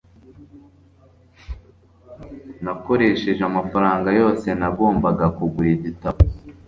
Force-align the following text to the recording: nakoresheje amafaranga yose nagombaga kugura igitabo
nakoresheje 2.63 3.41
amafaranga 3.49 4.09
yose 4.19 4.47
nagombaga 4.59 5.25
kugura 5.37 5.69
igitabo 5.77 6.19